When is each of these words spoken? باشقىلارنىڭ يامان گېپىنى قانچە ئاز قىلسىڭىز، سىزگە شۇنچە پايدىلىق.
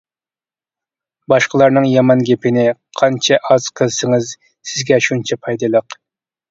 باشقىلارنىڭ 1.33 1.85
يامان 1.89 2.25
گېپىنى 2.31 2.65
قانچە 3.03 3.41
ئاز 3.43 3.71
قىلسىڭىز، 3.81 4.35
سىزگە 4.73 5.03
شۇنچە 5.11 5.41
پايدىلىق. 5.47 6.03